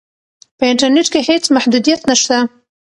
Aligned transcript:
په 0.57 0.63
انټرنیټ 0.71 1.07
کې 1.13 1.21
هیڅ 1.29 1.43
محدودیت 1.55 2.01
نشته. 2.09 2.37